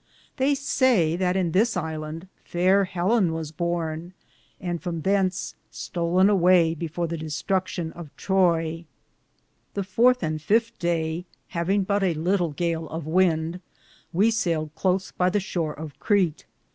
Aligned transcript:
^ 0.00 0.02
They 0.38 0.54
saye 0.54 1.14
that 1.16 1.36
in 1.36 1.52
this 1.52 1.74
Hand 1.74 2.26
faire 2.42 2.84
Hellin 2.84 3.34
was 3.34 3.52
borne, 3.52 4.14
and 4.58 4.80
from 4.82 5.02
thence 5.02 5.54
stolne 5.70 6.30
awaye 6.30 6.74
before 6.74 7.06
the 7.06 7.18
Distrucktion 7.18 7.92
of 7.92 8.08
Troye. 8.16 8.86
The 9.74 9.82
fourthe 9.82 10.22
and 10.22 10.40
the 10.40 10.54
fifte 10.54 10.78
Daye, 10.78 11.26
havinge 11.52 11.86
but 11.86 12.02
a 12.02 12.14
litle 12.14 12.52
gale 12.52 12.88
of 12.88 13.04
wynde, 13.06 13.60
we 14.10 14.30
sayled 14.30 14.74
cloce 14.74 15.12
by 15.14 15.28
the 15.28 15.38
shore 15.38 15.74
of 15.74 15.92
Candie. 16.00 16.44